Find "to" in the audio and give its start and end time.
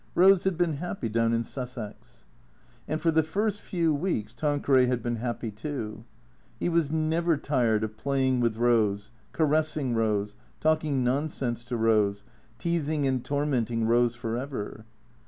11.65-11.75